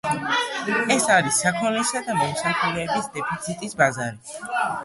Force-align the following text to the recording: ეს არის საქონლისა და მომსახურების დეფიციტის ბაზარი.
ეს 0.95 1.05
არის 1.15 1.37
საქონლისა 1.43 2.03
და 2.09 2.17
მომსახურების 2.23 3.13
დეფიციტის 3.19 3.81
ბაზარი. 3.83 4.35